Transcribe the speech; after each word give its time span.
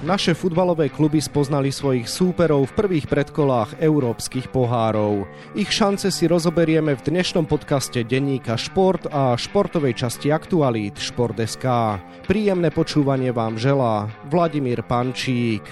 Naše 0.00 0.32
futbalové 0.32 0.88
kluby 0.88 1.20
spoznali 1.20 1.68
svojich 1.68 2.08
súperov 2.08 2.72
v 2.72 2.76
prvých 2.76 3.04
predkolách 3.04 3.84
európskych 3.84 4.48
pohárov. 4.48 5.28
Ich 5.52 5.68
šance 5.68 6.08
si 6.08 6.24
rozoberieme 6.24 6.96
v 6.96 7.04
dnešnom 7.04 7.44
podcaste 7.44 8.00
denníka 8.08 8.56
Šport 8.56 9.04
a 9.12 9.36
športovej 9.36 10.00
časti 10.00 10.32
aktualít 10.32 10.96
Šport.sk. 10.96 12.00
Príjemné 12.24 12.72
počúvanie 12.72 13.28
vám 13.28 13.60
želá 13.60 14.08
Vladimír 14.32 14.80
Pančík. 14.88 15.68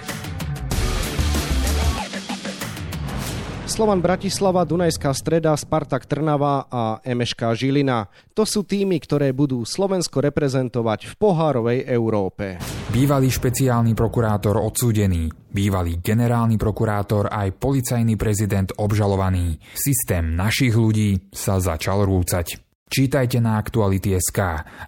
Slovan 3.79 4.03
Bratislava, 4.03 4.67
Dunajská 4.67 5.15
streda, 5.15 5.55
Spartak 5.55 6.03
Trnava 6.03 6.67
a 6.67 6.99
Emeška 6.99 7.55
Žilina. 7.55 8.11
To 8.35 8.43
sú 8.43 8.67
týmy, 8.67 8.99
ktoré 8.99 9.31
budú 9.31 9.63
Slovensko 9.63 10.19
reprezentovať 10.19 11.07
v 11.07 11.13
pohárovej 11.15 11.79
Európe. 11.87 12.59
Bývalý 12.91 13.31
špeciálny 13.31 13.95
prokurátor 13.95 14.59
odsúdený, 14.59 15.31
bývalý 15.31 16.03
generálny 16.03 16.59
prokurátor 16.59 17.31
aj 17.31 17.55
policajný 17.55 18.19
prezident 18.19 18.67
obžalovaný. 18.75 19.63
Systém 19.79 20.35
našich 20.35 20.75
ľudí 20.75 21.31
sa 21.31 21.63
začal 21.63 22.03
rúcať. 22.03 22.59
Čítajte 22.83 23.39
na 23.39 23.63
Aktuality.sk, 23.63 24.39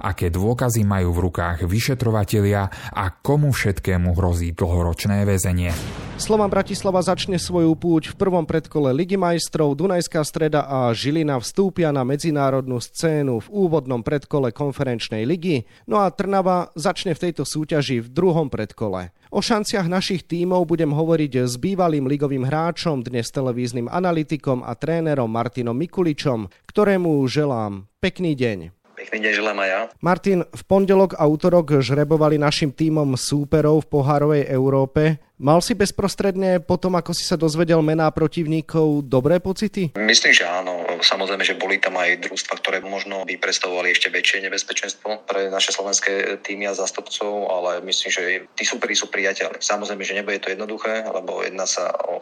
aké 0.03 0.27
dôkazy 0.27 0.83
majú 0.83 1.15
v 1.15 1.31
rukách 1.31 1.63
vyšetrovatelia 1.63 2.67
a 2.91 3.05
komu 3.23 3.55
všetkému 3.55 4.11
hrozí 4.19 4.51
dlhoročné 4.51 5.23
väzenie. 5.23 6.10
Slovan 6.21 6.53
Bratislava 6.53 7.01
začne 7.01 7.41
svoju 7.41 7.73
púť 7.73 8.13
v 8.13 8.15
prvom 8.21 8.45
predkole 8.45 8.93
Ligy 8.93 9.17
majstrov, 9.17 9.73
Dunajská 9.73 10.21
streda 10.21 10.69
a 10.69 10.93
Žilina 10.93 11.41
vstúpia 11.41 11.89
na 11.89 12.05
medzinárodnú 12.05 12.77
scénu 12.77 13.41
v 13.41 13.47
úvodnom 13.49 14.05
predkole 14.05 14.53
konferenčnej 14.53 15.25
ligy, 15.25 15.65
no 15.89 15.97
a 15.97 16.13
Trnava 16.13 16.69
začne 16.77 17.17
v 17.17 17.25
tejto 17.25 17.41
súťaži 17.41 18.05
v 18.05 18.07
druhom 18.13 18.53
predkole. 18.53 19.09
O 19.33 19.41
šanciach 19.41 19.89
našich 19.89 20.21
tímov 20.29 20.69
budem 20.69 20.93
hovoriť 20.93 21.49
s 21.49 21.57
bývalým 21.57 22.05
ligovým 22.05 22.45
hráčom, 22.45 23.01
dnes 23.01 23.33
televíznym 23.33 23.89
analytikom 23.89 24.61
a 24.61 24.77
trénerom 24.77 25.25
Martinom 25.27 25.73
Mikuličom, 25.73 26.53
ktorému 26.69 27.17
želám 27.25 27.89
pekný 27.97 28.37
deň. 28.37 28.77
Pekný 29.01 29.25
deň 29.25 29.33
želám 29.33 29.57
aj 29.57 29.69
ja. 29.73 29.81
Martin, 30.05 30.45
v 30.45 30.63
pondelok 30.69 31.17
a 31.17 31.25
útorok 31.25 31.81
žrebovali 31.81 32.37
našim 32.37 32.69
tímom 32.69 33.17
súperov 33.17 33.89
v 33.89 33.97
pohárovej 33.97 34.43
Európe. 34.45 35.17
Mal 35.41 35.57
si 35.65 35.73
bezprostredne 35.73 36.61
potom, 36.61 36.93
ako 36.93 37.17
si 37.17 37.25
sa 37.25 37.33
dozvedel 37.33 37.81
mená 37.81 38.05
protivníkov, 38.13 39.09
dobré 39.09 39.41
pocity? 39.41 39.89
Myslím, 39.97 40.37
že 40.37 40.45
áno. 40.45 40.85
Samozrejme, 41.01 41.41
že 41.41 41.57
boli 41.57 41.81
tam 41.81 41.97
aj 41.97 42.29
družstva, 42.29 42.61
ktoré 42.61 42.77
možno 42.85 43.25
by 43.25 43.41
predstavovali 43.41 43.89
ešte 43.89 44.13
väčšie 44.13 44.45
nebezpečenstvo 44.45 45.25
pre 45.25 45.49
naše 45.49 45.73
slovenské 45.73 46.37
týmy 46.45 46.69
a 46.69 46.77
zástupcov, 46.77 47.49
ale 47.49 47.81
myslím, 47.89 48.09
že 48.13 48.23
tí 48.53 48.69
súperi 48.69 48.93
sú 48.93 49.09
priateľní. 49.09 49.65
Samozrejme, 49.65 50.05
že 50.05 50.13
nebude 50.13 50.37
to 50.37 50.53
jednoduché, 50.53 51.09
lebo 51.09 51.41
jedná 51.41 51.65
sa 51.65 51.89
o 51.89 52.21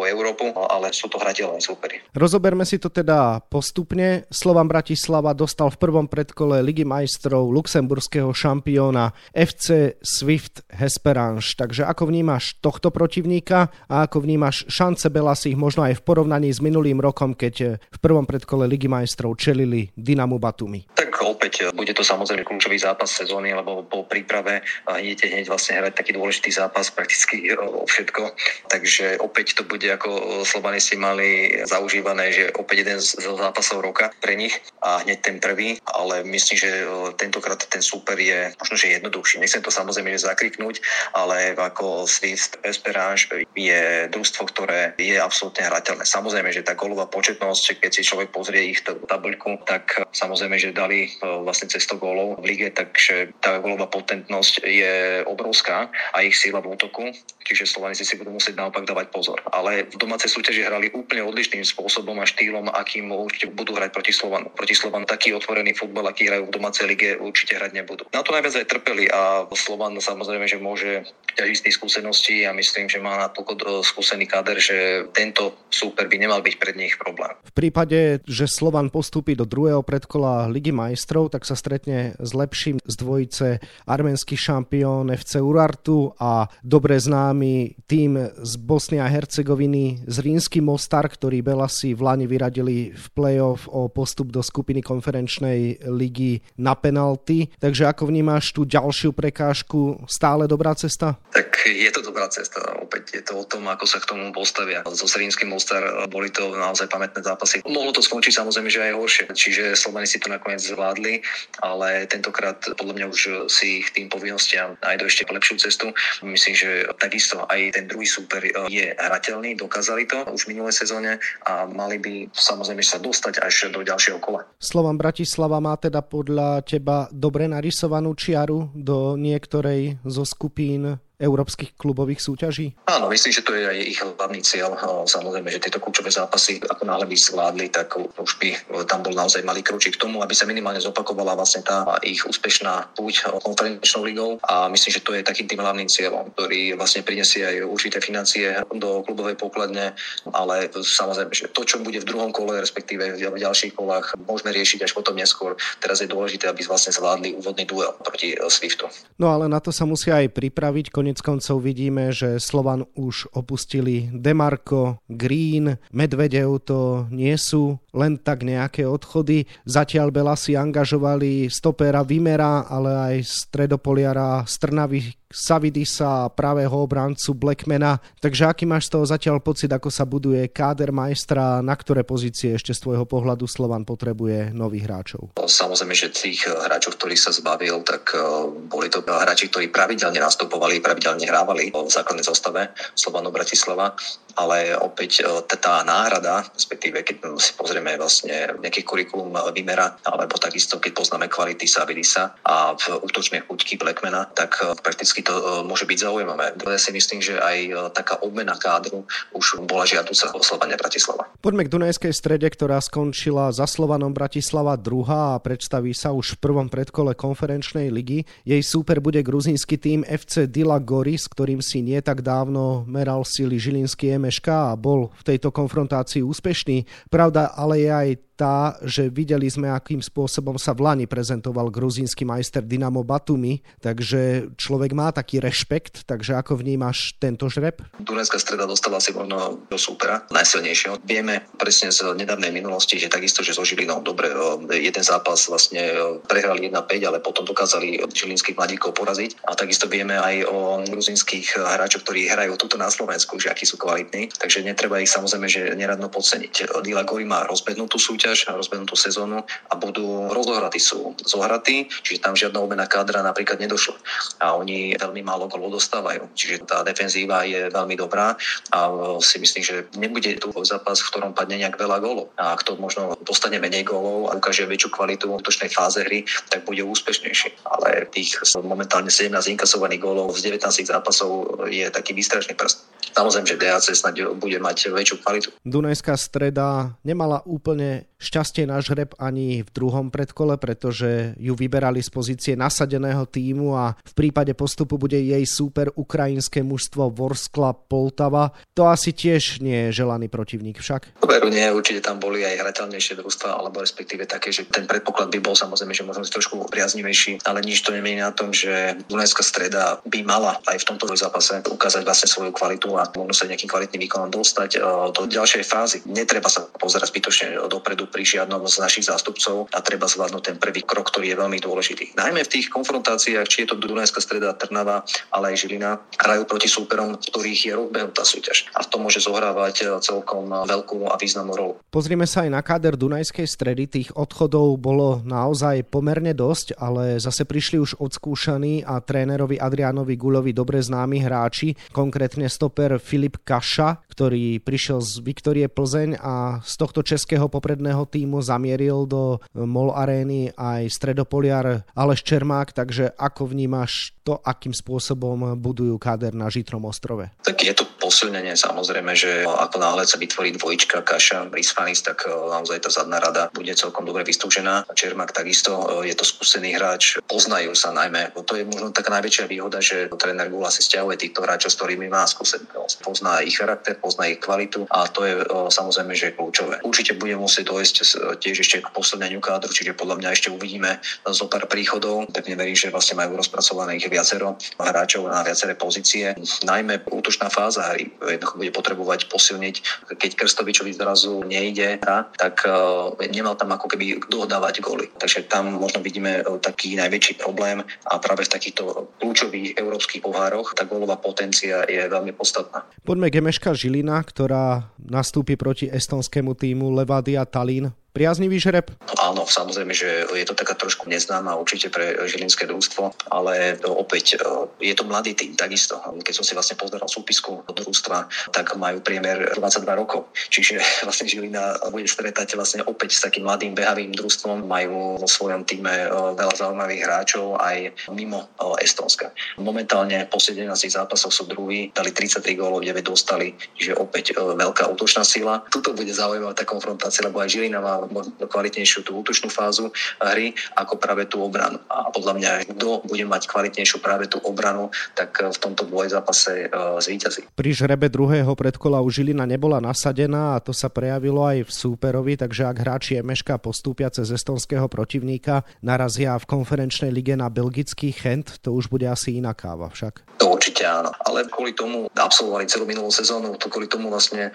o 0.00 0.08
Európu, 0.08 0.56
ale 0.56 0.94
sú 0.96 1.12
to 1.12 1.20
hrateľní 1.20 1.60
súperi. 1.60 2.00
Rozoberme 2.16 2.64
si 2.64 2.80
to 2.80 2.88
teda 2.88 3.44
postupne. 3.44 4.24
Slovan 4.32 4.64
Bratislava 4.64 5.36
dostal 5.36 5.68
v 5.68 5.80
prvom 5.80 6.06
predkole 6.08 6.64
Ligy 6.64 6.88
majstrov 6.88 7.52
luxemburského 7.52 8.32
šampióna 8.32 9.12
FC 9.34 10.00
Swift 10.00 10.64
Hesperange. 10.72 11.52
Takže 11.58 11.84
ako 11.84 12.08
vnímaš 12.08 12.59
tohto 12.60 12.92
protivníka 12.94 13.72
a 13.88 14.06
ako 14.06 14.22
vnímaš 14.22 14.68
šance 14.70 15.08
Belasich 15.10 15.58
možno 15.58 15.82
aj 15.88 15.98
v 15.98 16.04
porovnaní 16.06 16.52
s 16.52 16.62
minulým 16.62 17.00
rokom, 17.00 17.34
keď 17.34 17.80
v 17.80 17.98
prvom 17.98 18.28
predkole 18.28 18.68
Ligy 18.68 18.86
majstrov 18.86 19.34
čelili 19.40 19.90
Dynamu 19.96 20.38
Batumi? 20.38 20.86
Tak 20.94 21.09
opäť 21.26 21.72
bude 21.74 21.92
to 21.92 22.04
samozrejme 22.06 22.46
kľúčový 22.46 22.78
zápas 22.80 23.10
sezóny, 23.10 23.52
lebo 23.52 23.84
po 23.84 24.06
príprave 24.08 24.62
idete 25.00 25.28
hneď 25.28 25.50
vlastne 25.50 25.76
hrať 25.76 25.92
taký 25.96 26.12
dôležitý 26.16 26.50
zápas 26.54 26.88
prakticky 26.90 27.50
e, 27.50 27.56
o 27.56 27.84
všetko. 27.84 28.22
Takže 28.70 29.20
opäť 29.20 29.60
to 29.60 29.62
bude 29.66 29.84
ako 29.84 30.42
Slovanisti 30.46 30.96
mali 30.96 31.60
zaužívané, 31.66 32.32
že 32.32 32.44
opäť 32.56 32.86
jeden 32.86 32.98
z 33.02 33.20
zápasov 33.20 33.84
roka 33.84 34.10
pre 34.20 34.36
nich 34.36 34.56
a 34.80 35.02
hneď 35.04 35.18
ten 35.20 35.36
prvý, 35.42 35.76
ale 35.84 36.24
myslím, 36.24 36.56
že 36.58 36.70
e, 36.70 36.86
tentokrát 37.18 37.60
ten 37.66 37.82
super 37.82 38.16
je 38.16 38.52
možno, 38.56 38.76
že 38.76 38.96
jednoduchší. 38.96 39.40
Nechcem 39.42 39.62
to 39.62 39.72
samozrejme 39.72 40.12
zakriknúť, 40.16 40.80
ale 41.12 41.52
ako 41.56 42.06
Swift 42.06 42.56
Esperance 42.64 43.28
je 43.56 44.08
družstvo, 44.08 44.42
ktoré 44.50 44.94
je 44.96 45.16
absolútne 45.20 45.66
hrateľné. 45.66 46.04
Samozrejme, 46.06 46.50
že 46.54 46.66
tá 46.66 46.78
golová 46.78 47.06
početnosť, 47.10 47.82
keď 47.82 47.90
si 47.90 48.02
človek 48.06 48.30
pozrie 48.30 48.72
ich 48.72 48.80
tabuľku, 48.84 49.66
tak 49.66 50.06
samozrejme, 50.14 50.56
že 50.56 50.76
dali 50.76 51.09
e, 51.18 51.42
vlastne 51.42 51.66
cez 51.66 51.82
100 51.88 51.98
gólov 51.98 52.28
v 52.38 52.54
lige, 52.54 52.68
takže 52.70 53.34
tá 53.42 53.58
gólová 53.58 53.90
potentnosť 53.90 54.62
je 54.62 55.26
obrovská 55.26 55.90
a 56.14 56.22
ich 56.22 56.38
síla 56.38 56.62
v 56.62 56.78
útoku, 56.78 57.10
čiže 57.42 57.66
Slovanici 57.66 58.06
si 58.06 58.14
budú 58.14 58.30
musieť 58.30 58.54
naopak 58.54 58.86
dávať 58.86 59.10
pozor. 59.10 59.42
Ale 59.50 59.90
v 59.90 59.96
domácej 59.98 60.30
súťaži 60.30 60.62
hrali 60.62 60.92
úplne 60.94 61.26
odlišným 61.26 61.66
spôsobom 61.66 62.18
a 62.22 62.28
štýlom, 62.28 62.70
akým 62.70 63.10
určite 63.10 63.50
budú 63.50 63.74
hrať 63.74 63.90
proti 63.90 64.12
Slovanu. 64.14 64.52
Proti 64.54 64.78
Slovanu 64.78 65.08
taký 65.08 65.34
otvorený 65.34 65.74
futbal, 65.74 66.06
aký 66.06 66.30
hrajú 66.30 66.46
v 66.46 66.54
domácej 66.54 66.86
lige, 66.86 67.18
určite 67.18 67.58
hrať 67.58 67.74
nebudú. 67.74 68.06
Na 68.14 68.22
to 68.22 68.30
najviac 68.30 68.54
aj 68.54 68.66
trpeli 68.70 69.10
a 69.10 69.50
Slovan 69.56 69.98
samozrejme, 69.98 70.46
že 70.46 70.62
môže 70.62 71.02
ťažiť 71.34 71.56
z 71.56 71.64
tých 71.66 71.76
skúseností 71.80 72.36
a 72.46 72.54
myslím, 72.54 72.86
že 72.86 73.02
má 73.02 73.16
natoľko 73.26 73.82
skúsený 73.82 74.28
kader, 74.28 74.60
že 74.60 75.08
tento 75.10 75.66
súper 75.72 76.06
by 76.06 76.16
nemal 76.20 76.44
byť 76.44 76.54
pred 76.60 76.76
nich 76.76 76.94
problém. 77.00 77.32
V 77.46 77.54
prípade, 77.56 78.20
že 78.28 78.46
Slovan 78.46 78.92
postúpi 78.92 79.32
do 79.34 79.48
druhého 79.48 79.80
predkola 79.82 80.46
Ligy 80.52 80.70
majstrov, 80.70 80.99
majstrov, 81.00 81.32
tak 81.32 81.48
sa 81.48 81.56
stretne 81.56 82.12
s 82.20 82.36
lepším 82.36 82.76
z 82.84 82.94
dvojice 83.00 83.46
arménsky 83.88 84.36
šampión 84.36 85.08
FC 85.08 85.40
Urartu 85.40 86.12
a 86.20 86.44
dobre 86.60 87.00
známy 87.00 87.80
tým 87.88 88.20
z 88.36 88.52
Bosny 88.60 89.00
a 89.00 89.08
Hercegoviny 89.08 90.04
z 90.04 90.16
Rínsky 90.20 90.60
Mostar, 90.60 91.08
ktorý 91.08 91.40
Belasi 91.40 91.96
v 91.96 92.04
Lani 92.04 92.28
vyradili 92.28 92.92
v 92.92 93.06
play-off 93.16 93.64
o 93.72 93.88
postup 93.88 94.28
do 94.28 94.44
skupiny 94.44 94.84
konferenčnej 94.84 95.88
ligy 95.88 96.44
na 96.60 96.76
penalty. 96.76 97.48
Takže 97.56 97.88
ako 97.88 98.12
vnímaš 98.12 98.52
tú 98.52 98.68
ďalšiu 98.68 99.16
prekážku? 99.16 100.04
Stále 100.04 100.44
dobrá 100.44 100.76
cesta? 100.76 101.16
Tak 101.32 101.64
je 101.64 101.88
to 101.88 102.04
dobrá 102.04 102.28
cesta. 102.28 102.60
Opäť 102.76 103.16
je 103.16 103.22
to 103.24 103.40
o 103.40 103.48
tom, 103.48 103.64
ako 103.72 103.88
sa 103.88 103.96
k 104.04 104.12
tomu 104.12 104.28
postavia. 104.36 104.84
So 104.92 105.08
Srínskym 105.08 105.48
Mostar 105.48 105.80
boli 106.12 106.28
to 106.28 106.52
naozaj 106.52 106.92
pamätné 106.92 107.24
zápasy. 107.24 107.64
Mohlo 107.64 107.96
to 107.96 108.04
skončiť 108.04 108.36
samozrejme, 108.36 108.68
že 108.68 108.84
aj 108.84 108.92
horšie. 109.00 109.24
Čiže 109.32 109.62
Slovani 109.72 110.04
si 110.04 110.18
to 110.18 110.28
nakoniec 110.28 110.58
zvládli 110.58 110.89
zvládli, 110.90 111.22
ale 111.62 112.10
tentokrát 112.10 112.58
podľa 112.74 112.94
mňa 112.98 113.06
už 113.06 113.20
si 113.46 113.86
ich 113.86 113.94
tým 113.94 114.10
povinnostiam 114.10 114.74
nájdu 114.82 115.06
ešte 115.06 115.22
lepšiu 115.30 115.56
cestu. 115.62 115.86
Myslím, 116.26 116.54
že 116.58 116.70
takisto 116.98 117.46
aj 117.46 117.78
ten 117.78 117.86
druhý 117.86 118.10
super 118.10 118.42
je 118.66 118.86
hrateľný, 118.98 119.54
dokázali 119.54 120.10
to 120.10 120.26
už 120.34 120.50
v 120.50 120.58
minulej 120.58 120.74
sezóne 120.74 121.22
a 121.46 121.70
mali 121.70 122.02
by 122.02 122.14
samozrejme 122.34 122.82
sa 122.82 122.98
dostať 122.98 123.38
až 123.38 123.70
do 123.70 123.86
ďalšieho 123.86 124.18
kola. 124.18 124.42
Slovan 124.58 124.98
Bratislava 124.98 125.62
má 125.62 125.78
teda 125.78 126.02
podľa 126.02 126.66
teba 126.66 127.06
dobre 127.14 127.46
narysovanú 127.46 128.18
čiaru 128.18 128.74
do 128.74 129.14
niektorej 129.14 130.02
zo 130.02 130.26
skupín 130.26 130.98
európskych 131.20 131.76
klubových 131.76 132.24
súťaží? 132.24 132.72
Áno, 132.88 133.12
myslím, 133.12 133.32
že 133.36 133.44
to 133.44 133.52
je 133.52 133.68
aj 133.68 133.76
ich 133.76 134.00
hlavný 134.00 134.40
cieľ. 134.40 134.72
Samozrejme, 135.04 135.52
že 135.52 135.60
tieto 135.60 135.76
kľúčové 135.76 136.08
zápasy, 136.08 136.58
ako 136.64 136.88
náhle 136.88 137.04
by 137.04 137.16
zvládli, 137.16 137.68
tak 137.68 137.92
už 137.94 138.40
by 138.40 138.56
tam 138.88 139.04
bol 139.04 139.12
naozaj 139.12 139.44
malý 139.44 139.60
kručík 139.60 140.00
k 140.00 140.02
tomu, 140.02 140.24
aby 140.24 140.32
sa 140.32 140.48
minimálne 140.48 140.80
zopakovala 140.80 141.36
vlastne 141.36 141.60
tá 141.60 141.84
ich 142.00 142.24
úspešná 142.24 142.96
púť 142.96 143.28
konferenčnou 143.44 144.02
ligou 144.08 144.40
a 144.48 144.72
myslím, 144.72 144.92
že 144.96 145.04
to 145.04 145.12
je 145.12 145.20
takým 145.20 145.44
tým 145.44 145.60
hlavným 145.60 145.92
cieľom, 145.92 146.32
ktorý 146.32 146.74
vlastne 146.80 147.04
prinesie 147.04 147.44
aj 147.44 147.68
určité 147.68 148.00
financie 148.00 148.56
do 148.72 149.04
klubovej 149.04 149.36
pokladne, 149.36 149.92
ale 150.32 150.72
samozrejme, 150.72 151.32
že 151.36 151.52
to, 151.52 151.68
čo 151.68 151.84
bude 151.84 152.00
v 152.00 152.08
druhom 152.08 152.32
kole, 152.32 152.56
respektíve 152.56 153.20
v 153.20 153.38
ďalších 153.42 153.76
kolách, 153.76 154.16
môžeme 154.24 154.54
riešiť 154.54 154.88
až 154.88 154.96
potom 154.96 155.18
neskôr. 155.18 155.58
Teraz 155.82 156.00
je 156.00 156.08
dôležité, 156.08 156.48
aby 156.48 156.64
vlastne 156.64 156.94
zvládli 156.94 157.36
úvodný 157.36 157.68
duel 157.68 157.92
proti 158.00 158.38
Swiftu. 158.48 158.86
No 159.18 159.34
ale 159.34 159.50
na 159.50 159.58
to 159.58 159.74
sa 159.74 159.84
musia 159.84 160.16
aj 160.16 160.32
pripraviť. 160.32 160.94
Konec 160.94 161.09
Konec 161.10 161.26
koncov 161.26 161.66
vidíme, 161.66 162.14
že 162.14 162.38
Slovan 162.38 162.86
už 162.94 163.34
opustili 163.34 164.06
Demarko, 164.14 165.02
Green, 165.10 165.74
Medvedev 165.90 166.62
to 166.62 167.10
nie 167.10 167.34
sú 167.34 167.82
len 167.90 168.14
tak 168.14 168.46
nejaké 168.46 168.86
odchody. 168.86 169.42
Zatiaľ 169.66 170.14
Belasi 170.14 170.54
angažovali 170.54 171.50
stopera 171.50 172.06
Vimera, 172.06 172.62
ale 172.70 172.94
aj 172.94 173.26
stredopoliara 173.26 174.46
Strnavy 174.46 175.18
Savidisa 175.30 176.26
a 176.26 176.30
pravého 176.30 176.74
obrancu 176.74 177.38
Blackmana. 177.38 178.02
Takže 178.18 178.50
aký 178.50 178.66
máš 178.66 178.90
z 178.90 178.98
toho 178.98 179.06
zatiaľ 179.06 179.38
pocit, 179.38 179.70
ako 179.70 179.86
sa 179.86 180.02
buduje 180.02 180.50
káder 180.50 180.90
majstra, 180.90 181.62
na 181.62 181.78
ktoré 181.78 182.02
pozície 182.02 182.58
ešte 182.58 182.74
z 182.74 182.82
tvojho 182.82 183.06
pohľadu 183.06 183.46
Slovan 183.46 183.86
potrebuje 183.86 184.50
nových 184.50 184.90
hráčov? 184.90 185.30
Samozrejme, 185.38 185.94
že 185.94 186.10
tých 186.10 186.50
hráčov, 186.50 186.98
ktorých 186.98 187.22
sa 187.22 187.30
zbavil, 187.30 187.78
tak 187.86 188.10
eh, 188.10 188.22
boli 188.66 188.90
to 188.90 189.06
hráči, 189.06 189.46
ktorí 189.46 189.70
pravidelne 189.70 190.18
nastupovali, 190.18 190.82
pravidelne 190.82 190.99
pravidelne 191.00 191.24
hrávali 191.24 191.72
v 191.72 191.88
základnej 191.88 192.28
zostave 192.28 192.76
Slovanu 192.92 193.32
Bratislava, 193.32 193.96
ale 194.36 194.76
opäť 194.76 195.24
tá 195.48 195.80
náhrada, 195.80 196.44
respektíve 196.52 197.00
keď 197.00 197.40
si 197.40 197.56
pozrieme 197.56 197.96
vlastne 197.96 198.52
nejaký 198.60 198.84
kurikulum 198.84 199.32
Vimera, 199.56 199.96
alebo 200.04 200.36
takisto 200.36 200.76
keď 200.76 200.92
poznáme 200.92 201.26
kvality 201.32 201.64
Savidisa 201.64 202.36
a 202.44 202.76
v 202.76 203.00
útočnej 203.00 203.48
chuťky 203.48 203.80
Blackmana, 203.80 204.28
tak 204.36 204.60
prakticky 204.84 205.24
to 205.24 205.64
môže 205.64 205.88
byť 205.88 205.98
zaujímavé. 206.04 206.52
Ja 206.60 206.76
si 206.76 206.92
myslím, 206.92 207.24
že 207.24 207.40
aj 207.40 207.90
taká 207.96 208.20
obmena 208.20 208.60
kádru 208.60 209.08
už 209.32 209.64
bola 209.64 209.88
žiaduca 209.88 210.36
v 210.36 210.44
Slovane 210.44 210.76
Bratislava. 210.76 211.32
Poďme 211.40 211.64
k 211.64 211.72
Dunajskej 211.72 212.12
strede, 212.12 212.46
ktorá 212.52 212.76
skončila 212.84 213.48
za 213.56 213.64
Slovanom 213.64 214.12
Bratislava 214.12 214.76
druhá 214.76 215.34
a 215.34 215.42
predstaví 215.42 215.96
sa 215.96 216.12
už 216.12 216.36
v 216.36 216.44
prvom 216.44 216.68
predkole 216.68 217.16
konferenčnej 217.16 217.88
ligy. 217.88 218.28
Jej 218.44 218.62
súper 218.62 219.00
bude 219.00 219.24
gruzínsky 219.24 219.80
tým 219.80 220.04
FC 220.04 220.44
Dila 220.46 220.78
Gori, 220.90 221.14
s 221.14 221.30
ktorým 221.30 221.62
si 221.62 221.86
nie 221.86 222.02
tak 222.02 222.26
dávno 222.26 222.82
meral 222.90 223.22
sily 223.22 223.62
Žilinský 223.62 224.18
MŠK 224.18 224.74
a 224.74 224.74
bol 224.74 225.14
v 225.14 225.22
tejto 225.22 225.54
konfrontácii 225.54 226.26
úspešný. 226.26 227.06
Pravda 227.06 227.54
ale 227.54 227.86
je 227.86 227.90
aj 227.94 228.08
tá, 228.40 228.80
že 228.80 229.12
videli 229.12 229.44
sme, 229.52 229.68
akým 229.68 230.00
spôsobom 230.00 230.56
sa 230.56 230.72
v 230.72 230.88
Lani 230.88 231.04
prezentoval 231.04 231.68
gruzínsky 231.68 232.24
majster 232.24 232.64
Dynamo 232.64 233.04
Batumi, 233.04 233.60
takže 233.84 234.48
človek 234.56 234.96
má 234.96 235.12
taký 235.12 235.44
rešpekt, 235.44 236.08
takže 236.08 236.40
ako 236.40 236.56
vnímaš 236.56 237.20
tento 237.20 237.52
žreb? 237.52 237.84
Dunajská 238.00 238.40
streda 238.40 238.64
dostala 238.64 238.96
si 238.96 239.12
možno 239.12 239.60
do 239.68 239.76
súpera 239.76 240.24
najsilnejšieho. 240.32 241.04
Vieme 241.04 241.44
presne 241.60 241.92
z 241.92 242.16
nedávnej 242.16 242.48
minulosti, 242.48 242.96
že 242.96 243.12
takisto, 243.12 243.44
že 243.44 243.52
so 243.52 243.60
Žilinou 243.60 244.00
dobre, 244.00 244.32
jeden 244.72 245.04
zápas 245.04 245.44
vlastne 245.50 245.92
prehrali 246.24 246.72
1-5, 246.72 247.10
ale 247.10 247.18
potom 247.20 247.44
dokázali 247.44 248.00
žilinských 248.14 248.56
mladíkov 248.56 248.96
poraziť. 248.96 249.42
A 249.50 249.58
takisto 249.58 249.90
vieme 249.90 250.14
aj 250.14 250.46
o 250.46 250.80
gruzínskych 250.86 251.58
hráčoch, 251.58 252.06
ktorí 252.06 252.30
hrajú 252.30 252.54
tuto 252.54 252.78
na 252.78 252.86
Slovensku, 252.86 253.36
že 253.42 253.50
akí 253.50 253.66
sú 253.66 253.74
kvalitní. 253.74 254.30
Takže 254.38 254.62
netreba 254.62 255.02
ich 255.02 255.10
samozrejme, 255.10 255.50
že 255.50 255.74
neradno 255.74 256.06
podceniť. 256.06 256.70
Dila 256.86 257.02
Gori 257.02 257.26
má 257.26 257.42
rozbehnutú 257.50 257.98
súťaž, 257.98 258.29
súťaž, 258.30 258.54
rozbehnutú 258.54 258.94
sezónu 258.94 259.42
a 259.42 259.74
budú 259.74 260.30
rozohratí 260.30 260.78
sú 260.78 261.18
zohratí, 261.26 261.90
čiže 262.06 262.22
tam 262.22 262.38
žiadna 262.38 262.62
obmena 262.62 262.86
kádra 262.86 263.26
napríklad 263.26 263.58
nedošla. 263.58 263.98
A 264.38 264.54
oni 264.54 264.94
veľmi 264.94 265.26
málo 265.26 265.50
golov 265.50 265.74
dostávajú. 265.74 266.30
Čiže 266.38 266.62
tá 266.62 266.86
defenzíva 266.86 267.42
je 267.42 267.66
veľmi 267.74 267.98
dobrá 267.98 268.38
a 268.70 268.78
si 269.18 269.42
myslím, 269.42 269.62
že 269.66 269.74
nebude 269.98 270.30
tu 270.38 270.54
zápas, 270.62 271.02
v 271.02 271.10
ktorom 271.10 271.34
padne 271.34 271.58
nejak 271.58 271.74
veľa 271.74 271.98
golov. 271.98 272.30
A 272.38 272.54
kto 272.54 272.78
možno 272.78 273.18
dostane 273.26 273.58
menej 273.58 273.82
golov 273.82 274.30
a 274.30 274.38
ukáže 274.38 274.70
väčšiu 274.70 274.94
kvalitu 274.94 275.26
v 275.26 275.42
útočnej 275.42 275.70
fáze 275.74 276.06
hry, 276.06 276.22
tak 276.46 276.62
bude 276.62 276.86
úspešnejší. 276.86 277.66
Ale 277.66 278.06
tých 278.14 278.38
momentálne 278.62 279.10
17 279.10 279.34
inkasovaných 279.58 280.02
golov 280.02 280.38
z 280.38 280.54
19 280.54 280.86
zápasov 280.86 281.66
je 281.66 281.90
taký 281.90 282.14
výstražný 282.14 282.54
prst. 282.54 282.89
Samozrejme, 283.10 283.46
že 283.46 283.60
DAC 283.60 283.86
snad 283.92 284.16
bude 284.38 284.58
mať 284.62 284.92
väčšiu 284.92 285.16
kvalitu. 285.20 285.48
Dunajská 285.66 286.14
streda 286.14 286.94
nemala 287.02 287.42
úplne 287.44 288.10
šťastie 288.20 288.68
na 288.68 288.78
žreb 288.84 289.16
ani 289.16 289.64
v 289.64 289.70
druhom 289.72 290.12
predkole, 290.12 290.60
pretože 290.60 291.32
ju 291.40 291.56
vyberali 291.56 292.04
z 292.04 292.10
pozície 292.12 292.52
nasadeného 292.52 293.24
týmu 293.24 293.72
a 293.72 293.96
v 293.96 294.12
prípade 294.12 294.52
postupu 294.52 295.00
bude 295.00 295.16
jej 295.16 295.42
súper 295.48 295.88
ukrajinské 295.96 296.60
mužstvo 296.60 297.08
Vorskla 297.08 297.72
Poltava. 297.72 298.52
To 298.76 298.92
asi 298.92 299.16
tiež 299.16 299.64
nie 299.64 299.88
je 299.88 300.04
želaný 300.04 300.28
protivník 300.28 300.76
však. 300.76 301.24
Veru 301.24 301.48
nie, 301.48 301.64
určite 301.72 302.04
tam 302.04 302.20
boli 302.20 302.44
aj 302.44 302.60
hrateľnejšie 302.60 303.16
družstva, 303.16 303.56
alebo 303.56 303.80
respektíve 303.80 304.28
také, 304.28 304.52
že 304.52 304.68
ten 304.68 304.84
predpoklad 304.84 305.32
by 305.32 305.40
bol 305.40 305.56
samozrejme, 305.56 305.96
že 305.96 306.04
možno 306.04 306.26
trošku 306.26 306.68
priaznivejší, 306.68 307.46
ale 307.48 307.64
nič 307.64 307.80
to 307.80 307.94
nemení 307.94 308.20
na 308.20 308.34
tom, 308.34 308.52
že 308.52 309.00
Dunajská 309.08 309.40
streda 309.40 310.02
by 310.04 310.20
mala 310.26 310.60
aj 310.68 310.84
v 310.84 310.88
tomto 310.92 311.08
zápase 311.16 311.64
ukázať 311.64 312.02
vlastne 312.04 312.28
svoju 312.28 312.52
kvalitu 312.52 312.89
a 312.96 313.06
možno 313.14 313.34
sa 313.34 313.44
nejakým 313.50 313.70
kvalitným 313.70 314.02
výkonom 314.08 314.30
dostať 314.32 314.70
eh, 314.76 314.82
do 315.12 315.22
ďalšej 315.28 315.64
fázy. 315.66 315.98
Netreba 316.08 316.48
sa 316.48 316.66
pozerať 316.66 317.12
zbytočne 317.12 317.46
dopredu 317.68 318.08
pri 318.10 318.24
žiadnom 318.24 318.62
z 318.66 318.76
našich 318.80 319.06
zástupcov 319.06 319.70
a 319.70 319.78
treba 319.84 320.08
zvládnuť 320.08 320.42
ten 320.42 320.56
prvý 320.56 320.82
krok, 320.82 321.12
ktorý 321.12 321.34
je 321.34 321.36
veľmi 321.38 321.58
dôležitý. 321.60 322.16
Najmä 322.16 322.46
v 322.46 322.52
tých 322.58 322.66
konfrontáciách, 322.72 323.46
či 323.46 323.66
je 323.66 323.74
to 323.74 323.78
Dunajská 323.78 324.22
streda, 324.22 324.56
Trnava, 324.56 325.04
ale 325.34 325.54
aj 325.54 325.66
Žilina, 325.66 326.00
hrajú 326.18 326.46
proti 326.46 326.68
súperom, 326.70 327.18
ktorých 327.18 327.60
je 327.70 327.72
rozbehnutá 327.76 328.22
súťaž. 328.26 328.70
A 328.74 328.82
v 328.82 328.88
tom 328.90 329.06
môže 329.06 329.22
zohrávať 329.22 329.74
eh, 329.84 329.88
celkom 330.00 330.50
veľkú 330.50 331.10
a 331.10 331.14
významnú 331.18 331.52
rolu. 331.54 331.74
Pozrime 331.90 332.24
sa 332.24 332.46
aj 332.46 332.50
na 332.50 332.62
káder 332.62 332.94
Dunajskej 332.94 333.46
stredy. 333.46 333.90
Tých 333.90 334.10
odchodov 334.14 334.78
bolo 334.78 335.20
naozaj 335.26 335.90
pomerne 335.90 336.32
dosť, 336.32 336.78
ale 336.78 337.18
zase 337.18 337.42
prišli 337.44 337.82
už 337.82 337.98
odskúšaní 337.98 338.86
a 338.86 339.02
trénerovi 339.02 339.58
Adrianovi 339.58 340.14
Gulovi 340.14 340.54
dobre 340.54 340.78
známi 340.78 341.18
hráči, 341.24 341.74
konkrétne 341.90 342.46
stoper 342.80 342.96
Filip 342.96 343.36
Kaša, 343.44 344.00
ktorý 344.08 344.56
prišiel 344.64 345.04
z 345.04 345.20
Viktorie 345.20 345.68
Plzeň 345.68 346.16
a 346.16 346.64
z 346.64 346.74
tohto 346.80 347.04
českého 347.04 347.44
popredného 347.52 348.08
týmu 348.08 348.40
zamieril 348.40 349.04
do 349.04 349.36
MOL 349.52 349.92
arény 349.92 350.48
aj 350.56 350.88
stredopoliar 350.88 351.84
Aleš 351.92 352.24
Čermák, 352.24 352.72
takže 352.72 353.12
ako 353.20 353.52
vnímaš 353.52 354.16
to, 354.24 354.40
akým 354.40 354.72
spôsobom 354.72 355.60
budujú 355.60 356.00
káder 356.00 356.32
na 356.32 356.48
Žitrom 356.48 356.88
ostrove? 356.88 357.28
Tak 357.44 357.60
je 357.60 357.76
to 357.76 357.84
posilnenie 358.00 358.56
samozrejme, 358.56 359.12
že 359.12 359.44
ako 359.44 359.76
náhle 359.76 360.08
sa 360.08 360.16
vytvorí 360.16 360.56
dvojička 360.56 361.04
Kaša, 361.04 361.52
Isfanis, 361.60 362.00
tak 362.00 362.24
e, 362.24 362.32
naozaj 362.32 362.86
tá 362.86 362.90
zadná 362.92 363.20
rada 363.20 363.52
bude 363.52 363.74
celkom 363.76 364.08
dobre 364.08 364.24
vystúžená. 364.24 364.88
Čermák 364.96 365.34
takisto 365.36 366.00
e, 366.00 366.08
je 366.08 366.14
to 366.16 366.24
skúsený 366.24 366.78
hráč, 366.78 367.20
poznajú 367.28 367.76
sa 367.76 367.92
najmä. 367.92 368.32
To 368.32 368.54
je 368.56 368.64
možno 368.64 368.94
taká 368.94 369.12
najväčšia 369.20 369.44
výhoda, 369.50 369.82
že 369.84 370.08
tréner 370.16 370.48
Gula 370.48 370.72
si 370.72 370.80
stiahuje 370.80 371.20
týchto 371.20 371.44
hráčov, 371.44 371.74
s 371.74 371.78
ktorými 371.80 372.08
má 372.08 372.24
skúsenosť. 372.24 372.69
Pozná 373.00 373.40
ich 373.40 373.56
charakter, 373.56 373.96
pozná 373.96 374.28
ich 374.28 374.42
kvalitu 374.42 374.86
a 374.90 375.06
to 375.06 375.24
je 375.24 375.34
o, 375.46 375.66
e, 375.66 375.70
samozrejme, 375.70 376.12
že 376.14 376.30
je 376.30 376.36
kľúčové. 376.36 376.74
Určite 376.82 377.16
bude 377.16 377.36
musieť 377.36 377.70
dojsť 377.70 377.96
tiež 378.40 378.56
ešte 378.66 378.76
k 378.82 378.88
posilneniu 378.90 379.40
kádru, 379.40 379.70
čiže 379.70 379.96
podľa 379.96 380.20
mňa 380.20 380.28
ešte 380.34 380.48
uvidíme 380.50 381.00
zo 381.26 381.46
pár 381.46 381.66
príchodov. 381.70 382.28
Tak 382.30 382.50
neverím, 382.50 382.76
že 382.76 382.92
vlastne 382.92 383.18
majú 383.18 383.38
rozpracovaných 383.38 384.10
viacero 384.10 384.58
hráčov 384.76 385.30
na 385.30 385.40
viaceré 385.46 385.74
pozície. 385.74 386.34
Najmä 386.66 387.06
útočná 387.10 387.48
fáza 387.48 387.94
hry 387.94 388.10
bude 388.54 388.72
potrebovať 388.74 389.30
posilniť. 389.30 389.76
Keď 390.18 390.30
Krstovičovi 390.36 390.92
zrazu 390.94 391.42
nejde 391.46 392.02
hra, 392.02 392.28
tak 392.36 392.66
uh, 392.66 393.14
nemal 393.30 393.56
tam 393.56 393.72
ako 393.72 393.86
keby 393.90 394.20
dohodávať 394.28 394.84
góly. 394.84 395.06
Takže 395.16 395.48
tam 395.48 395.78
možno 395.78 396.04
vidíme 396.04 396.42
taký 396.60 396.98
najväčší 396.98 397.40
problém 397.40 397.80
a 397.82 398.14
práve 398.18 398.44
v 398.44 398.52
takýchto 398.52 399.08
kľúčových 399.18 399.78
európskych 399.80 400.22
pohároch 400.22 400.76
tá 400.76 400.84
gólová 400.84 401.16
potencia 401.16 401.84
je 401.88 402.00
veľmi 402.04 402.32
podstatná. 402.36 402.59
Poďme 403.04 403.32
Gemeška 403.32 403.72
Žilina, 403.72 404.20
ktorá 404.20 404.92
nastúpi 405.00 405.56
proti 405.56 405.88
estonskému 405.88 406.52
týmu 406.54 406.92
Levadia 406.92 407.42
Tallinn 407.48 407.90
priaznivý 408.10 408.58
žreb? 408.58 408.90
Áno, 409.22 409.46
samozrejme, 409.46 409.94
že 409.94 410.26
je 410.26 410.46
to 410.46 410.58
taká 410.58 410.74
trošku 410.74 411.06
neznáma 411.06 411.54
určite 411.54 411.90
pre 411.94 412.18
žilinské 412.26 412.66
družstvo, 412.66 413.30
ale 413.30 413.78
opäť 413.86 414.36
e, 414.36 414.90
je 414.90 414.94
to 414.94 415.06
mladý 415.06 415.34
tým 415.38 415.54
takisto. 415.54 415.98
Keď 415.98 416.34
som 416.34 416.44
si 416.44 416.52
vlastne 416.56 416.74
pozeral 416.74 417.06
súpisku 417.06 417.62
družstva, 417.70 418.50
tak 418.50 418.74
majú 418.74 418.98
priemer 419.00 419.54
22 419.54 419.86
rokov. 419.94 420.30
Čiže 420.50 420.82
vlastne 421.06 421.30
Žilina 421.30 421.78
bude 421.94 422.10
stretať 422.10 422.58
vlastne 422.58 422.82
opäť 422.84 423.14
s 423.14 423.22
takým 423.22 423.46
mladým 423.46 423.78
behavým 423.78 424.10
družstvom. 424.14 424.66
Majú 424.66 425.22
vo 425.22 425.28
svojom 425.28 425.62
týme 425.62 425.90
e, 425.90 426.08
veľa 426.10 426.54
zaujímavých 426.58 427.02
hráčov 427.06 427.56
aj 427.62 427.94
mimo 428.10 428.50
e, 428.58 428.82
Estonska. 428.82 429.30
Momentálne 429.62 430.26
po 430.26 430.42
17 430.42 430.66
zápasoch 430.90 431.30
sú 431.30 431.46
druhí, 431.46 431.94
dali 431.94 432.10
33 432.10 432.58
gólov, 432.58 432.82
9 432.82 433.06
dostali, 433.06 433.54
čiže 433.78 433.94
opäť 433.96 434.34
veľká 434.36 434.90
útočná 434.90 435.22
sila. 435.22 435.62
Tuto 435.70 435.94
bude 435.94 436.10
zaujímavá 436.10 436.56
tá 436.56 436.66
konfrontácia, 436.66 437.22
lebo 437.22 437.38
aj 437.38 437.52
Žilina 437.52 437.78
má 437.78 438.00
kvalitnejšiu 438.44 439.06
tú 439.06 439.22
útočnú 439.22 439.48
fázu 439.48 439.88
hry 440.20 440.52
ako 440.76 440.98
práve 440.98 441.26
tú 441.30 441.40
obranu. 441.40 441.78
A 441.88 442.10
podľa 442.10 442.34
mňa, 442.36 442.50
kto 442.76 443.06
bude 443.06 443.24
mať 443.24 443.48
kvalitnejšiu 443.48 444.02
práve 444.02 444.26
tú 444.26 444.42
obranu, 444.44 444.92
tak 445.16 445.34
v 445.38 445.58
tomto 445.58 445.86
dvojzápase 445.88 446.70
uh, 446.70 446.98
zvíťazí. 447.00 447.46
Pri 447.56 447.70
žrebe 447.72 448.12
druhého 448.12 448.52
predkola 448.54 449.02
už 449.02 449.22
Žilina 449.22 449.44
nebola 449.44 449.82
nasadená 449.82 450.56
a 450.56 450.62
to 450.62 450.70
sa 450.72 450.88
prejavilo 450.88 451.42
aj 451.42 451.66
v 451.66 451.70
súperovi, 451.70 452.38
takže 452.38 452.68
ak 452.68 452.76
hráči 452.78 453.12
Emeška 453.18 453.58
postúpia 453.58 454.12
cez 454.12 454.30
estonského 454.30 454.86
protivníka, 454.86 455.66
narazia 455.82 456.38
v 456.38 456.46
konferenčnej 456.46 457.10
lige 457.10 457.34
na 457.34 457.50
belgický 457.50 458.14
Chent, 458.14 458.62
to 458.62 458.72
už 458.72 458.86
bude 458.92 459.04
asi 459.08 459.42
iná 459.42 459.56
káva 459.56 459.90
však. 459.90 460.38
To 460.38 460.54
určite 460.54 460.86
áno, 460.86 461.10
ale 461.26 461.48
kvôli 461.50 461.74
tomu 461.74 462.06
absolvovali 462.14 462.70
celú 462.70 462.86
minulú 462.86 463.10
sezónu, 463.10 463.58
to 463.58 463.66
kvôli 463.66 463.90
tomu 463.90 464.08
vlastne 464.12 464.54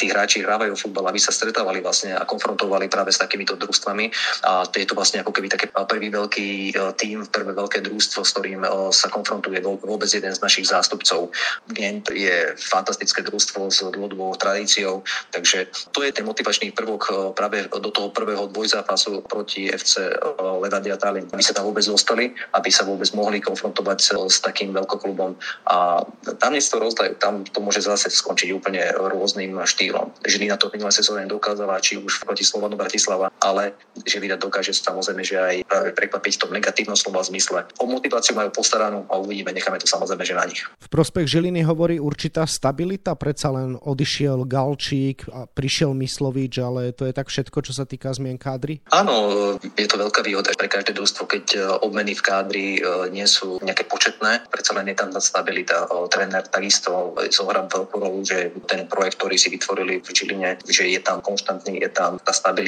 tí 0.00 0.08
hráči 0.08 0.40
hrávajú 0.40 0.74
futbal, 0.78 1.12
aby 1.12 1.20
sa 1.20 1.34
stretávali 1.34 1.84
vlastne 1.84 2.16
a 2.16 2.24
konfrontovali 2.24 2.79
konfrontovali 2.80 2.88
práve 2.88 3.12
s 3.12 3.20
takýmito 3.20 3.56
družstvami 3.60 4.08
a 4.48 4.64
to 4.64 4.80
je 4.80 4.86
to 4.88 4.94
vlastne 4.96 5.20
ako 5.20 5.32
keby 5.36 5.52
také 5.52 5.68
prvý 5.68 6.08
veľký 6.08 6.48
tým, 6.96 7.28
prvé 7.28 7.52
veľké 7.52 7.84
družstvo, 7.84 8.24
s 8.24 8.32
ktorým 8.32 8.64
sa 8.92 9.12
konfrontuje 9.12 9.60
vôbec 9.60 10.08
jeden 10.08 10.32
z 10.32 10.40
našich 10.40 10.70
zástupcov. 10.72 11.28
Gent 11.76 12.08
je 12.08 12.56
fantastické 12.56 13.20
družstvo 13.20 13.68
s 13.68 13.84
dlhodobou 13.84 14.32
tradíciou, 14.40 15.04
takže 15.34 15.68
to 15.92 16.00
je 16.06 16.12
ten 16.14 16.24
motivačný 16.24 16.72
prvok 16.72 17.34
práve 17.36 17.68
do 17.68 17.90
toho 17.92 18.08
prvého 18.14 18.48
dvojzápasu 18.48 19.20
proti 19.28 19.68
FC 19.68 20.00
Levadia 20.40 20.96
Tallinn, 20.96 21.28
aby 21.32 21.42
sa 21.44 21.52
tam 21.52 21.68
vôbec 21.68 21.84
dostali, 21.84 22.32
aby 22.56 22.70
sa 22.72 22.86
vôbec 22.86 23.10
mohli 23.12 23.42
konfrontovať 23.42 23.98
s 24.30 24.40
takým 24.40 24.72
veľkoklubom 24.72 25.36
a 25.68 26.00
tam 26.38 26.52
to 26.60 26.76
rozdajú, 26.78 27.18
tam 27.18 27.42
to 27.42 27.58
môže 27.58 27.82
zase 27.82 28.12
skončiť 28.12 28.54
úplne 28.54 28.84
rôznym 28.94 29.58
štýlom. 29.58 30.12
Žilina 30.22 30.54
to 30.54 30.70
minulé 30.70 30.94
sezóne 30.94 31.26
dokázala, 31.26 31.82
či 31.82 31.98
už 31.98 32.22
proti 32.22 32.46
Slovanu 32.46 32.69
Bratislava, 32.76 33.32
ale 33.40 33.74
Žilina 34.06 34.36
dokáže 34.36 34.74
samozrejme, 34.74 35.22
že 35.24 35.36
aj 35.36 35.56
prekvapiť 35.96 36.32
v 36.36 36.40
tom 36.40 36.50
negatívnom 36.54 36.98
slova 36.98 37.22
zmysle. 37.24 37.66
O 37.78 37.86
motiváciu 37.88 38.36
majú 38.36 38.50
postaranú 38.54 39.06
a 39.08 39.18
uvidíme, 39.18 39.54
necháme 39.54 39.80
to 39.80 39.88
samozrejme, 39.88 40.24
že 40.26 40.34
na 40.34 40.44
nich. 40.46 40.62
V 40.62 40.88
prospech 40.90 41.26
Žiliny 41.26 41.64
hovorí 41.66 41.96
určitá 41.98 42.44
stabilita, 42.44 43.14
predsa 43.16 43.52
len 43.52 43.76
odišiel 43.78 44.44
Galčík 44.44 45.26
a 45.30 45.46
prišiel 45.46 45.96
Myslovič, 45.96 46.54
ale 46.60 46.92
to 46.92 47.06
je 47.08 47.14
tak 47.14 47.30
všetko, 47.30 47.58
čo 47.64 47.72
sa 47.72 47.84
týka 47.88 48.12
zmien 48.12 48.36
kádry? 48.36 48.82
Áno, 48.92 49.56
je 49.60 49.86
to 49.86 49.96
veľká 49.96 50.20
výhoda 50.24 50.52
pre 50.56 50.68
každé 50.68 50.96
družstvo, 50.96 51.24
keď 51.24 51.44
obmeny 51.80 52.12
v 52.12 52.22
kádri 52.22 52.66
e, 52.78 52.80
nie 53.14 53.24
sú 53.24 53.62
nejaké 53.62 53.86
početné, 53.86 54.46
predsa 54.50 54.76
len 54.76 54.90
je 54.90 54.96
tam 54.96 55.10
tá 55.12 55.20
stabilita. 55.22 55.86
Tréner 56.10 56.44
takisto 56.48 57.14
zohrá 57.30 57.64
veľkú 57.64 57.96
rolu, 57.96 58.20
že 58.26 58.50
ten 58.66 58.84
projekt, 58.90 59.22
ktorý 59.22 59.36
si 59.38 59.48
vytvorili 59.48 60.02
v 60.02 60.08
Žiline, 60.10 60.50
že 60.66 60.90
je 60.90 61.00
tam 61.00 61.22
konštantný, 61.22 61.80
je 61.80 61.90
tam 61.90 62.18
tá 62.20 62.32
stabilita. 62.34 62.59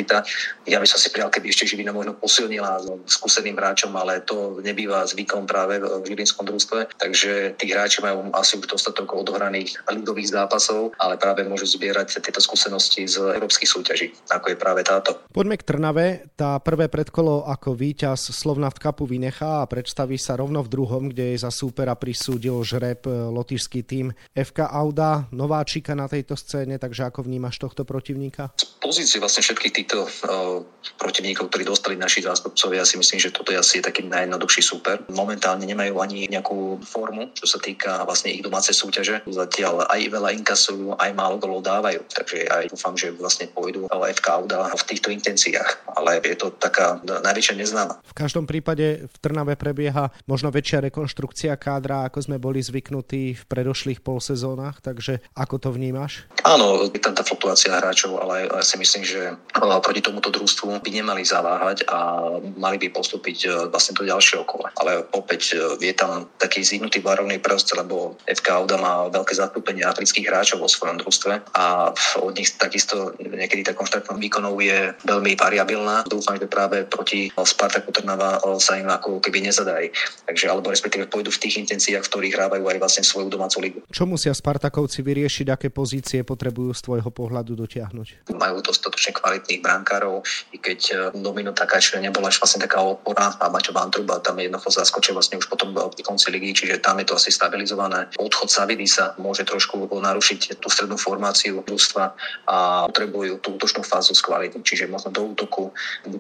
Ja 0.65 0.79
by 0.81 0.87
som 0.89 0.99
si 0.99 1.13
prijal, 1.13 1.29
keby 1.29 1.53
ešte 1.53 1.69
Žilina 1.69 1.93
možno 1.93 2.17
posilnila 2.17 2.81
s 2.81 3.19
skúseným 3.19 3.59
hráčom, 3.59 3.93
ale 3.99 4.25
to 4.25 4.59
nebýva 4.65 5.05
zvykom 5.05 5.45
práve 5.45 5.79
v 5.83 6.05
Žilinskom 6.07 6.49
družstve. 6.49 6.97
Takže 6.97 7.61
tí 7.61 7.67
hráči 7.71 8.01
majú 8.01 8.33
asi 8.33 8.57
už 8.57 8.71
dostatok 8.71 9.13
odohraných 9.13 9.77
ligových 9.93 10.33
zápasov, 10.33 10.97
ale 10.97 11.19
práve 11.19 11.45
môžu 11.45 11.69
zbierať 11.69 12.23
tieto 12.23 12.41
skúsenosti 12.41 13.05
z 13.05 13.21
európskych 13.37 13.69
súťaží, 13.69 14.15
ako 14.33 14.55
je 14.55 14.57
práve 14.57 14.81
táto. 14.87 15.19
Poďme 15.35 15.59
k 15.59 15.67
Trnave. 15.67 16.07
Tá 16.39 16.57
prvé 16.63 16.89
predkolo 16.89 17.45
ako 17.47 17.75
víťaz 17.77 18.33
Slovnaft 18.33 18.81
Cupu 18.81 19.05
vynechá 19.05 19.63
a 19.63 19.69
predstaví 19.69 20.17
sa 20.17 20.39
rovno 20.39 20.63
v 20.65 20.73
druhom, 20.73 21.03
kde 21.11 21.35
je 21.35 21.43
za 21.43 21.51
súpera 21.51 21.95
prisúdil 21.99 22.63
žreb 22.63 23.05
lotišský 23.07 23.81
tým 23.85 24.15
FK 24.33 24.71
Auda, 24.71 25.27
nováčika 25.35 25.93
na 25.93 26.07
tejto 26.07 26.39
scéne, 26.39 26.79
takže 26.79 27.09
ako 27.09 27.27
vnímaš 27.27 27.59
tohto 27.59 27.83
protivníka? 27.83 28.55
Z 28.57 28.79
pozície 28.79 29.19
vlastne 29.19 29.43
všetkých 29.43 29.75
týchto 29.83 30.07
uh, 30.07 30.63
protivníkov, 30.99 31.51
ktorí 31.51 31.67
dostali 31.67 31.95
naši 31.95 32.23
zástupcovia, 32.27 32.83
ja 32.83 32.87
si 32.87 32.99
myslím, 32.99 33.19
že 33.23 33.35
toto 33.35 33.55
je 33.55 33.59
asi 33.59 33.79
taký 33.79 34.07
najjednoduchší 34.07 34.63
super. 34.63 34.99
Momentálne 35.11 35.67
nemajú 35.67 35.99
ani 36.03 36.27
nejakú 36.27 36.83
formu, 36.83 37.31
čo 37.35 37.47
sa 37.47 37.59
týka 37.63 38.03
vlastne 38.03 38.35
ich 38.35 38.43
domácej 38.43 38.75
súťaže. 38.75 39.23
Zatiaľ 39.27 39.87
aj 39.87 40.01
veľa 40.11 40.31
inkasujú, 40.43 40.99
aj 40.99 41.11
málo 41.15 41.39
golov 41.39 41.63
dávajú. 41.63 42.03
Takže 42.11 42.51
aj 42.51 42.65
dúfam, 42.75 42.95
že 42.99 43.15
vlastne 43.15 43.47
pôjdu 43.51 43.87
FK 43.91 44.27
Auda 44.31 44.71
v 44.75 44.83
týchto 44.87 45.15
intenciách. 45.15 45.87
Ale 45.95 46.19
je 46.23 46.37
to 46.39 46.51
taká 46.55 46.99
najväčšia 47.03 47.55
neznáma. 47.59 48.03
V 48.03 48.15
každom 48.19 48.51
prípade 48.51 49.07
v 49.07 49.17
Trnave 49.23 49.55
prebieha 49.55 50.11
možno 50.27 50.51
väčšia 50.51 50.83
rekonštrukcia 50.91 51.55
kádra, 51.59 52.11
ako 52.11 52.19
sme 52.27 52.43
boli 52.43 52.59
zvyknutí 52.59 53.39
v 53.39 53.45
predošlých 53.47 54.03
polsezónach, 54.03 54.83
takže 54.83 55.23
ako 55.39 55.63
to 55.63 55.69
vnímaš? 55.71 56.27
Áno, 56.43 56.91
je 56.91 56.99
tam 56.99 57.15
tá 57.15 57.23
fluktuácia 57.23 57.79
hráčov, 57.79 58.19
ale 58.19 58.51
ja 58.51 58.65
si 58.67 58.75
myslím, 58.79 59.07
že 59.07 59.39
proti 59.79 60.03
tomuto 60.05 60.29
družstvu 60.29 60.83
by 60.83 60.91
nemali 60.91 61.23
zaváhať 61.23 61.87
a 61.89 62.29
mali 62.59 62.77
by 62.77 62.93
postúpiť 62.93 63.39
e, 63.47 63.49
vlastne 63.71 63.95
do 63.97 64.05
ďalšieho 64.05 64.45
kola. 64.45 64.75
Ale 64.77 65.07
opäť 65.15 65.57
e, 65.57 65.79
je 65.79 65.95
tam 65.95 66.29
taký 66.37 66.61
zídnutý 66.67 67.01
varovný 67.01 67.39
prst, 67.39 67.79
lebo 67.79 68.19
FK 68.27 68.47
Auda 68.53 68.77
má 68.77 69.07
veľké 69.09 69.33
zastúpenie 69.39 69.87
afrických 69.87 70.29
hráčov 70.29 70.61
vo 70.61 70.69
svojom 70.69 70.99
družstve 71.01 71.55
a 71.57 71.95
od 72.21 72.33
nich 72.35 72.51
takisto 72.59 73.15
niekedy 73.23 73.63
tá 73.65 73.73
konštantná 73.73 74.19
výkonov 74.19 74.59
je 74.61 74.93
veľmi 75.07 75.39
variabilná. 75.39 76.05
Dúfam, 76.11 76.37
že 76.37 76.51
práve 76.51 76.85
proti 76.85 77.31
Spartaku 77.33 77.95
Trnava 77.95 78.43
sa 78.59 78.77
im 78.77 78.91
ako 78.91 79.23
keby 79.23 79.49
nezadají. 79.49 79.95
Takže 80.27 80.51
alebo 80.51 80.69
respektíve 80.75 81.09
pôjdu 81.09 81.31
v 81.31 81.41
tých 81.49 81.63
intenciách, 81.63 82.05
v 82.05 82.11
ktorých 82.11 82.35
hrávajú 82.37 82.65
aj 82.67 82.79
vlastne 82.83 83.05
svoju 83.07 83.29
domácu 83.31 83.59
ligu. 83.63 83.79
Čo 83.89 84.05
musia 84.05 84.35
Spartakovci 84.35 85.01
vyriešiť, 85.01 85.47
aké 85.53 85.69
pozície 85.71 86.27
potrebujú 86.27 86.75
z 86.75 86.81
tvojho 86.83 87.11
pohľadu 87.13 87.55
dotiahnuť? 87.55 88.33
Majú 88.35 88.57
dostatočne 88.65 89.15
kvalitných 89.15 89.62
brankárov, 89.63 90.27
i 90.53 90.59
keď 90.59 90.81
e, 90.91 90.95
Domino 91.23 91.55
Takáč 91.55 91.95
nebola 91.97 92.29
až 92.29 92.43
vlastne 92.43 92.67
taká 92.67 92.83
opora 92.83 93.33
a 93.39 93.47
Maťo 93.47 93.71
Vantruba 93.71 94.19
tam 94.19 94.43
jednoducho 94.43 94.75
zaskočil 94.75 95.15
vlastne 95.15 95.39
už 95.39 95.47
potom 95.47 95.71
v 95.73 96.03
konci 96.03 96.35
ligy, 96.35 96.53
čiže 96.53 96.83
tam 96.83 96.99
je 96.99 97.07
to 97.07 97.15
asi 97.15 97.31
stabilizované. 97.31 98.11
Odchod 98.19 98.51
Savidisa 98.51 99.15
môže 99.23 99.47
trošku 99.47 99.87
narušiť 99.87 100.59
tú 100.59 100.67
strednú 100.67 100.99
formáciu 100.99 101.63
družstva 101.63 102.05
a 102.51 102.57
potrebujú 102.91 103.39
tú 103.39 103.55
útočnú 103.55 103.87
fázu 103.87 104.13
skvalitniť, 104.19 104.63
čiže 104.67 104.91
možno 104.91 105.15
do 105.15 105.31
útoku 105.31 105.71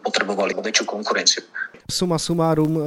potrebovali 0.00 0.54
väčšiu 0.54 0.87
konkurenciu. 0.87 1.42
Suma 1.90 2.16
sumárum, 2.16 2.72
e, 2.78 2.82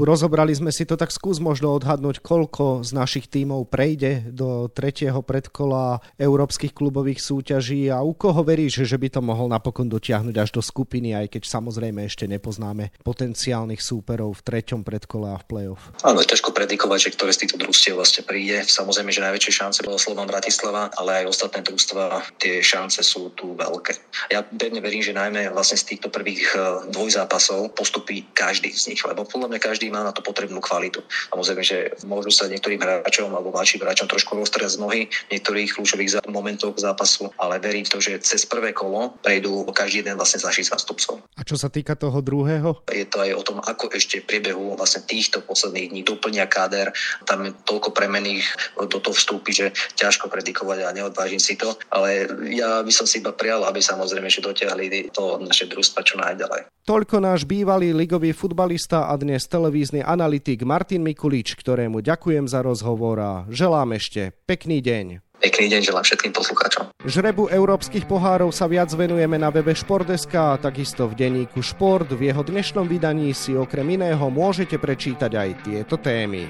rozobrali 0.00 0.56
sme 0.56 0.72
si 0.72 0.88
to, 0.88 0.96
tak 0.96 1.12
skús 1.12 1.36
možno 1.38 1.76
odhadnúť, 1.76 2.24
koľko 2.24 2.80
z 2.80 2.90
našich 2.96 3.28
tímov 3.28 3.68
prejde 3.68 4.32
do 4.32 4.66
tretieho 4.72 5.20
predkola 5.20 6.00
európskych 6.16 6.72
klubových 6.72 7.20
súťaží 7.20 7.92
a 7.92 8.00
u 8.00 8.16
koho 8.16 8.40
veríš, 8.40 8.88
že 8.88 8.96
by 8.96 9.08
to 9.12 9.20
mohol 9.20 9.44
napokon 9.50 9.89
dotiahnuť 9.90 10.36
až 10.38 10.50
do 10.54 10.62
skupiny, 10.62 11.12
aj 11.18 11.34
keď 11.34 11.42
samozrejme 11.50 12.06
ešte 12.06 12.30
nepoznáme 12.30 12.94
potenciálnych 13.02 13.82
súperov 13.82 14.38
v 14.38 14.44
treťom 14.46 14.86
predkole 14.86 15.34
a 15.34 15.36
v 15.42 15.44
play-off? 15.44 15.90
Áno, 16.06 16.22
je 16.22 16.30
ťažko 16.30 16.54
predikovať, 16.54 17.10
že 17.10 17.14
ktoré 17.18 17.30
z 17.34 17.40
týchto 17.46 17.58
družstiev 17.58 17.98
vlastne 17.98 18.22
príde. 18.22 18.62
Samozrejme, 18.62 19.10
že 19.10 19.24
najväčšie 19.26 19.52
šance 19.52 19.82
bolo 19.82 19.98
Slovan 19.98 20.30
Bratislava, 20.30 20.94
ale 20.94 21.24
aj 21.24 21.34
ostatné 21.34 21.66
družstva, 21.66 22.38
tie 22.38 22.62
šance 22.62 23.02
sú 23.02 23.34
tu 23.34 23.58
veľké. 23.58 23.98
Ja 24.30 24.46
pevne 24.46 24.78
verím, 24.78 25.02
že 25.02 25.16
najmä 25.16 25.50
vlastne 25.50 25.76
z 25.76 25.96
týchto 25.96 26.08
prvých 26.08 26.46
eh, 26.54 26.60
dvojzápasov 26.94 27.74
postupí 27.74 28.24
každý 28.32 28.70
z 28.70 28.94
nich, 28.94 29.02
lebo 29.02 29.26
podľa 29.26 29.50
mňa 29.50 29.60
každý 29.60 29.90
má 29.90 30.06
na 30.06 30.14
to 30.14 30.22
potrebnú 30.22 30.62
kvalitu. 30.62 31.02
Samozrejme, 31.34 31.62
že 31.66 31.78
môžu 32.06 32.30
sa 32.30 32.46
niektorým 32.46 32.78
hráčom 32.78 33.32
alebo 33.32 33.50
mladším 33.50 33.82
hráčom 33.82 34.06
trošku 34.06 34.38
roztrieť 34.38 34.76
z 34.76 34.80
nohy 34.80 35.00
v 35.08 35.30
niektorých 35.34 35.74
kľúčových 35.74 36.22
momentoch 36.30 36.76
zápasu, 36.78 37.32
ale 37.40 37.58
verím 37.58 37.88
to, 37.88 37.98
že 37.98 38.22
cez 38.22 38.46
prvé 38.46 38.70
kolo 38.70 39.16
prejdú 39.24 39.66
každý 39.80 40.04
jeden 40.04 40.20
vlastne 40.20 40.44
z 40.44 40.44
našich 40.44 40.68
zástupcov. 40.68 41.24
A 41.36 41.40
čo 41.40 41.56
sa 41.56 41.72
týka 41.72 41.96
toho 41.96 42.20
druhého? 42.20 42.84
Je 42.92 43.08
to 43.08 43.24
aj 43.24 43.32
o 43.32 43.42
tom, 43.42 43.58
ako 43.64 43.88
ešte 43.96 44.20
v 44.20 44.28
priebehu 44.28 44.76
vlastne 44.76 45.00
týchto 45.08 45.40
posledných 45.40 45.88
dní 45.96 46.02
doplnia 46.04 46.44
káder. 46.44 46.92
Tam 47.24 47.48
je 47.48 47.56
toľko 47.64 47.96
premených 47.96 48.44
do 48.76 48.98
toho 49.00 49.16
vstúpi, 49.16 49.56
že 49.56 49.72
ťažko 49.96 50.28
predikovať 50.28 50.84
a 50.84 50.92
neodvážim 50.92 51.40
si 51.40 51.56
to. 51.56 51.72
Ale 51.88 52.28
ja 52.52 52.84
by 52.84 52.92
som 52.92 53.08
si 53.08 53.24
iba 53.24 53.32
prial, 53.32 53.64
aby 53.64 53.80
samozrejme, 53.80 54.28
že 54.28 54.44
dotiahli 54.44 55.08
to 55.16 55.40
naše 55.40 55.64
družstva 55.64 56.04
čo 56.04 56.20
najďalej. 56.20 56.68
Toľko 56.84 57.16
náš 57.22 57.46
bývalý 57.46 57.96
ligový 57.96 58.36
futbalista 58.36 59.08
a 59.08 59.14
dnes 59.16 59.46
televízny 59.46 60.04
analytik 60.04 60.66
Martin 60.66 61.06
Mikulič, 61.06 61.56
ktorému 61.56 62.04
ďakujem 62.04 62.50
za 62.50 62.60
rozhovor 62.60 63.16
a 63.20 63.32
želám 63.48 63.94
ešte 63.96 64.34
pekný 64.44 64.82
deň. 64.82 65.29
Pekný 65.40 65.72
deň 65.72 65.80
želám 65.88 66.04
všetkým 66.04 66.32
poslucháčom. 66.36 66.92
Žrebu 67.00 67.48
európskych 67.48 68.04
pohárov 68.04 68.52
sa 68.52 68.68
viac 68.68 68.92
venujeme 68.92 69.40
na 69.40 69.48
webe 69.48 69.72
Športeska 69.72 70.52
a 70.52 70.60
takisto 70.60 71.08
v 71.08 71.16
denníku 71.16 71.64
Šport. 71.64 72.12
V 72.12 72.28
jeho 72.28 72.44
dnešnom 72.44 72.84
vydaní 72.84 73.32
si 73.32 73.56
okrem 73.56 73.96
iného 73.96 74.20
môžete 74.28 74.76
prečítať 74.76 75.32
aj 75.32 75.50
tieto 75.64 75.96
témy. 75.96 76.44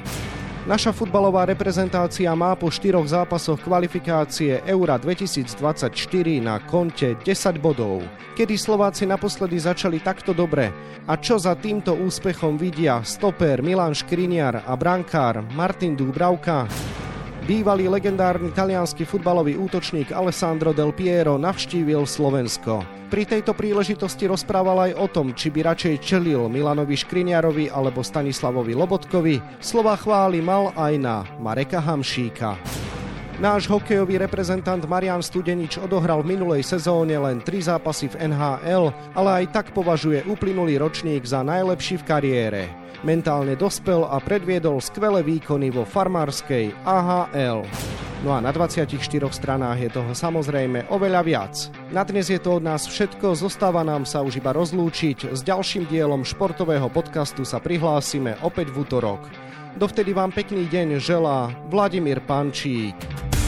Naša 0.67 0.91
futbalová 0.91 1.47
reprezentácia 1.47 2.35
má 2.35 2.59
po 2.59 2.67
štyroch 2.67 3.07
zápasoch 3.07 3.63
kvalifikácie 3.63 4.61
Eura 4.67 4.99
2024 4.99 5.55
na 6.43 6.59
konte 6.59 7.15
10 7.15 7.63
bodov. 7.63 8.03
Kedy 8.35 8.59
Slováci 8.59 9.07
naposledy 9.07 9.57
začali 9.57 10.03
takto 10.03 10.35
dobre? 10.35 10.69
A 11.07 11.15
čo 11.15 11.39
za 11.39 11.55
týmto 11.55 11.95
úspechom 11.95 12.59
vidia 12.59 13.07
stoper 13.07 13.63
Milan 13.63 13.95
Škriniar 13.95 14.67
a 14.67 14.75
brankár 14.75 15.47
Martin 15.55 15.95
Dúbravka? 15.95 16.67
Bývalý 17.51 17.91
legendárny 17.91 18.55
talianský 18.55 19.03
futbalový 19.03 19.59
útočník 19.59 20.15
Alessandro 20.15 20.71
Del 20.71 20.95
Piero 20.95 21.35
navštívil 21.35 22.07
Slovensko. 22.07 22.87
Pri 23.11 23.27
tejto 23.27 23.59
príležitosti 23.59 24.31
rozprával 24.31 24.87
aj 24.87 24.93
o 24.95 25.11
tom, 25.11 25.35
či 25.35 25.51
by 25.51 25.67
radšej 25.67 25.99
čelil 25.99 26.47
Milanovi 26.47 26.95
Škriniarovi 26.95 27.67
alebo 27.75 28.07
Stanislavovi 28.07 28.71
Lobotkovi. 28.79 29.59
Slova 29.59 29.99
chvály 29.99 30.39
mal 30.39 30.71
aj 30.79 30.95
na 31.03 31.27
Mareka 31.43 31.83
Hamšíka. 31.83 32.55
Náš 33.43 33.67
hokejový 33.67 34.23
reprezentant 34.23 34.87
Marian 34.87 35.19
Studenič 35.19 35.83
odohral 35.83 36.23
v 36.23 36.39
minulej 36.39 36.63
sezóne 36.63 37.19
len 37.19 37.43
tri 37.43 37.59
zápasy 37.59 38.15
v 38.15 38.31
NHL, 38.31 38.95
ale 39.19 39.43
aj 39.43 39.45
tak 39.51 39.67
považuje 39.75 40.23
uplynulý 40.23 40.79
ročník 40.79 41.27
za 41.27 41.43
najlepší 41.43 41.99
v 41.99 42.07
kariére 42.07 42.80
mentálne 43.03 43.57
dospel 43.57 44.05
a 44.05 44.21
predviedol 44.21 44.81
skvelé 44.81 45.25
výkony 45.25 45.73
vo 45.73 45.89
farmárskej 45.89 46.73
AHL. 46.85 47.65
No 48.21 48.37
a 48.37 48.39
na 48.45 48.53
24 48.53 49.01
stranách 49.33 49.79
je 49.81 49.91
toho 49.97 50.13
samozrejme 50.13 50.93
oveľa 50.93 51.21
viac. 51.25 51.55
Na 51.89 52.05
dnes 52.05 52.29
je 52.29 52.37
to 52.37 52.61
od 52.61 52.65
nás 52.65 52.85
všetko, 52.85 53.33
zostáva 53.33 53.81
nám 53.81 54.05
sa 54.05 54.21
už 54.21 54.45
iba 54.45 54.53
rozlúčiť. 54.53 55.33
S 55.33 55.41
ďalším 55.41 55.89
dielom 55.89 56.21
športového 56.21 56.93
podcastu 56.93 57.49
sa 57.49 57.57
prihlásime 57.65 58.37
opäť 58.45 58.69
v 58.77 58.85
útorok. 58.85 59.25
Dovtedy 59.81 60.13
vám 60.13 60.37
pekný 60.37 60.69
deň 60.69 61.01
želá 61.01 61.49
Vladimír 61.73 62.21
Pančík. 62.21 63.40